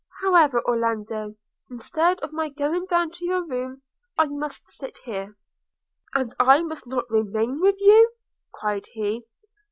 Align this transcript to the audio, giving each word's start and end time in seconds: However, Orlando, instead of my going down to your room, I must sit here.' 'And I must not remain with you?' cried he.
However, 0.23 0.67
Orlando, 0.67 1.35
instead 1.69 2.19
of 2.21 2.33
my 2.33 2.49
going 2.49 2.87
down 2.87 3.11
to 3.11 3.23
your 3.23 3.45
room, 3.45 3.83
I 4.17 4.25
must 4.25 4.67
sit 4.67 4.97
here.' 5.03 5.37
'And 6.15 6.33
I 6.39 6.63
must 6.63 6.87
not 6.87 7.07
remain 7.07 7.59
with 7.59 7.79
you?' 7.79 8.09
cried 8.51 8.87
he. 8.93 9.25